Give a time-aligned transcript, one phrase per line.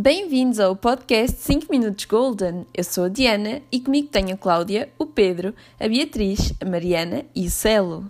[0.00, 2.64] Bem-vindos ao podcast 5 Minutos Golden.
[2.72, 7.26] Eu sou a Diana e comigo tenho a Cláudia, o Pedro, a Beatriz, a Mariana
[7.34, 8.08] e o Celo.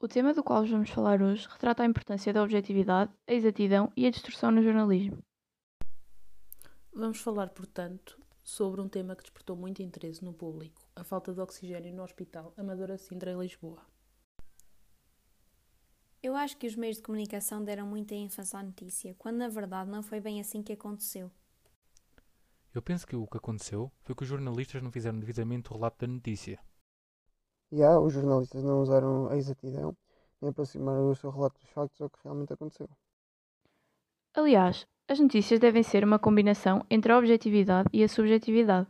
[0.00, 4.06] O tema do qual vamos falar hoje retrata a importância da objetividade, a exatidão e
[4.06, 5.18] a distorção no jornalismo.
[6.94, 11.40] Vamos falar, portanto, sobre um tema que despertou muito interesse no público: a falta de
[11.40, 13.82] oxigênio no Hospital Amadora Sintra em Lisboa.
[16.22, 19.90] Eu acho que os meios de comunicação deram muita ênfase à notícia, quando na verdade
[19.90, 21.28] não foi bem assim que aconteceu.
[22.72, 26.06] Eu penso que o que aconteceu foi que os jornalistas não fizeram devidamente o relato
[26.06, 26.60] da notícia.
[27.72, 29.96] E há, os jornalistas não usaram a exatidão
[30.40, 32.88] nem aproximaram o seu relato dos factos ao que realmente aconteceu.
[34.34, 38.88] Aliás, as notícias devem ser uma combinação entre a objetividade e a subjetividade.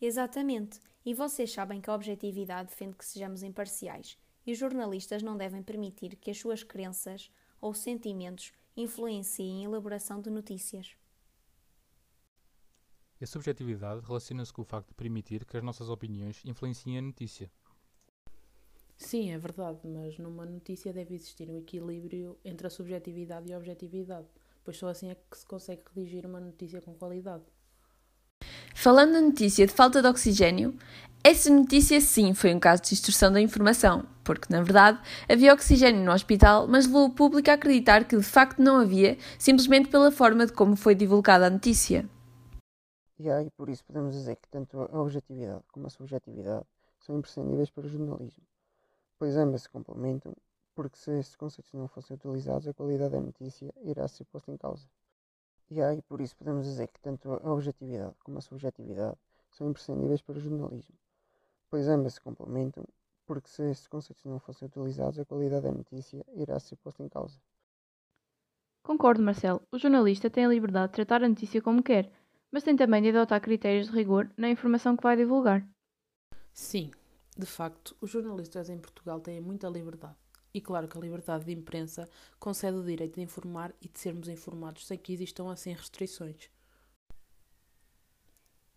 [0.00, 0.80] Exatamente.
[1.04, 5.62] E vocês sabem que a objetividade defende que sejamos imparciais e os jornalistas não devem
[5.62, 7.30] permitir que as suas crenças
[7.60, 10.96] ou sentimentos influenciem a elaboração de notícias.
[13.20, 17.52] A subjetividade relaciona-se com o facto de permitir que as nossas opiniões influenciem a notícia.
[18.96, 23.58] Sim, é verdade, mas numa notícia deve existir um equilíbrio entre a subjetividade e a
[23.58, 24.28] objetividade,
[24.64, 27.44] pois só assim é que se consegue redigir uma notícia com qualidade.
[28.80, 30.72] Falando na notícia de falta de oxigênio,
[31.24, 36.04] essa notícia sim foi um caso de distorção da informação, porque na verdade havia oxigênio
[36.04, 40.12] no hospital, mas levou o público a acreditar que de facto não havia, simplesmente pela
[40.12, 42.08] forma de como foi divulgada a notícia.
[43.18, 46.64] Há, e por isso podemos dizer que tanto a objetividade como a subjetividade
[47.00, 48.44] são imprescindíveis para o jornalismo,
[49.18, 50.32] pois ambas se complementam,
[50.76, 54.56] porque se estes conceitos não fossem utilizados, a qualidade da notícia irá ser posta em
[54.56, 54.86] causa.
[55.70, 59.16] E há, e por isso podemos dizer que tanto a objetividade como a subjetividade
[59.50, 60.96] são imprescindíveis para o jornalismo,
[61.68, 62.84] pois ambas se complementam,
[63.26, 67.08] porque se estes conceitos não fossem utilizados, a qualidade da notícia irá ser posta em
[67.08, 67.38] causa.
[68.82, 69.60] Concordo, Marcelo.
[69.70, 72.10] O jornalista tem a liberdade de tratar a notícia como quer,
[72.50, 75.68] mas tem também de adotar critérios de rigor na informação que vai divulgar.
[76.54, 76.90] Sim,
[77.36, 80.16] de facto, os jornalistas em Portugal têm muita liberdade.
[80.52, 84.28] E claro que a liberdade de imprensa concede o direito de informar e de sermos
[84.28, 86.50] informados sem que existam assim restrições.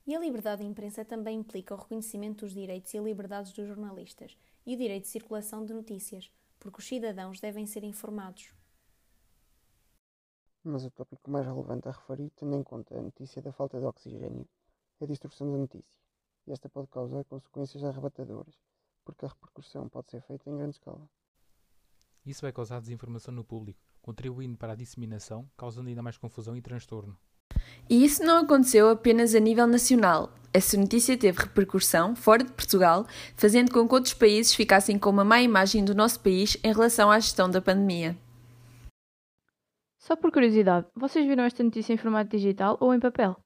[0.05, 4.37] E a liberdade de imprensa também implica o reconhecimento dos direitos e liberdades dos jornalistas
[4.65, 8.53] e o direito de circulação de notícias, porque os cidadãos devem ser informados.
[10.63, 13.85] Mas o tópico mais relevante a referir, tendo em conta a notícia da falta de
[13.85, 14.47] oxigênio,
[14.99, 15.99] é a distorção da notícia.
[16.45, 18.59] E esta pode causar consequências arrebatadoras,
[19.05, 21.09] porque a repercussão pode ser feita em grande escala.
[22.25, 26.61] Isso vai causar desinformação no público, contribuindo para a disseminação, causando ainda mais confusão e
[26.61, 27.17] transtorno.
[27.89, 30.33] E isso não aconteceu apenas a nível nacional.
[30.53, 33.05] Essa notícia teve repercussão fora de Portugal,
[33.35, 37.09] fazendo com que outros países ficassem com uma má imagem do nosso país em relação
[37.09, 38.17] à gestão da pandemia.
[39.97, 43.39] Só por curiosidade, vocês viram esta notícia em formato digital ou em papel?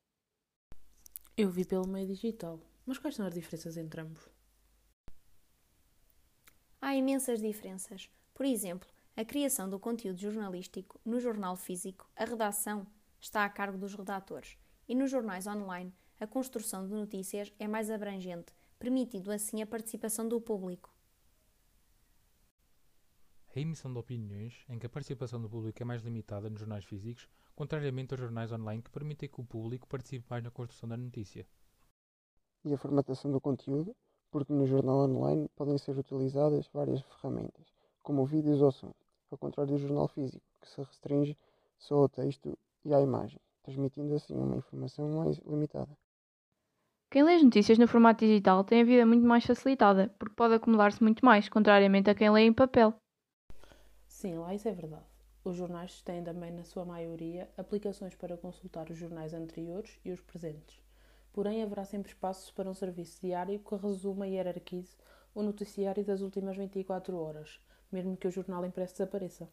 [1.37, 4.29] Eu vi pelo meio digital, mas quais são as diferenças entre ambos?
[6.81, 8.09] Há imensas diferenças.
[8.35, 12.85] Por exemplo, a criação do conteúdo jornalístico no jornal físico, a redação,
[13.17, 14.57] está a cargo dos redatores,
[14.89, 20.27] e nos jornais online, a construção de notícias é mais abrangente, permitindo assim a participação
[20.27, 20.93] do público.
[23.55, 26.83] A emissão de opiniões, em que a participação do público é mais limitada nos jornais
[26.83, 30.97] físicos, contrariamente aos jornais online que permitem que o público participe mais na construção da
[30.97, 31.47] notícia.
[32.65, 33.95] E a formatação do conteúdo,
[34.29, 37.74] porque no jornal online podem ser utilizadas várias ferramentas,
[38.05, 38.93] como vídeos ou som,
[39.31, 41.35] ao contrário do jornal físico, que se restringe
[41.79, 42.55] só ao texto
[42.85, 45.89] e à imagem, transmitindo assim uma informação mais limitada.
[47.09, 50.53] Quem lê as notícias no formato digital tem a vida muito mais facilitada, porque pode
[50.53, 52.93] acumular-se muito mais, contrariamente a quem lê em papel.
[54.07, 55.05] Sim, lá isso é verdade.
[55.43, 60.21] Os jornais têm também, na sua maioria, aplicações para consultar os jornais anteriores e os
[60.21, 60.79] presentes.
[61.33, 64.95] Porém, haverá sempre espaços para um serviço diário que resuma e hierarquize
[65.33, 67.59] o noticiário das últimas 24 horas,
[67.95, 69.49] mesmo que o jornal impresso desapareça.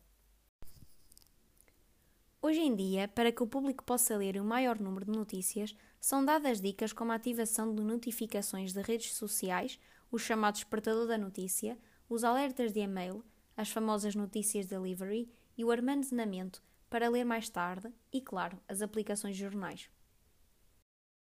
[2.45, 6.25] Hoje em dia, para que o público possa ler o maior número de notícias, são
[6.25, 9.79] dadas dicas como a ativação de notificações de redes sociais,
[10.11, 11.79] o chamado despertador da notícia,
[12.09, 13.25] os alertas de e-mail,
[13.57, 16.61] as famosas notícias delivery e o armazenamento
[16.91, 19.89] para ler mais tarde e, claro, as aplicações de jornais.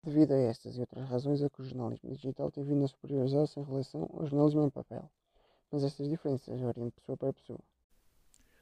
[0.04, 3.60] Devido a estas e outras razões é que o jornalismo digital tem vindo a superiorizar-se
[3.60, 5.10] em relação ao jornalismo em papel.
[5.72, 7.60] Mas estas diferenças variam de pessoa para pessoa.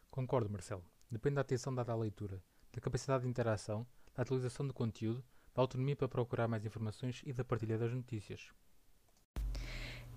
[0.10, 0.84] Concordo, Marcelo.
[1.10, 2.42] Depende da atenção dada à leitura,
[2.74, 3.86] da capacidade de interação,
[4.16, 5.24] da atualização do conteúdo,
[5.54, 8.50] da autonomia para procurar mais informações e da partilha das notícias.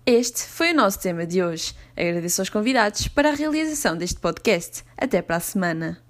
[0.05, 1.75] Este foi o nosso tema de hoje.
[1.91, 4.83] Agradeço aos convidados para a realização deste podcast.
[4.97, 6.08] Até para a semana.